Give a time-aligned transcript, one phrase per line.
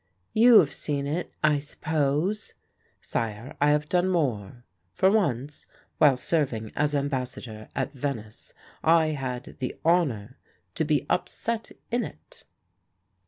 [0.33, 2.55] "You have seen it, I suppose?"
[3.01, 4.63] "Sire, I have done more;
[4.95, 5.67] for once,
[5.99, 10.39] while serving as Ambassador at Venice, I had the honour
[10.73, 12.45] to be upset in it."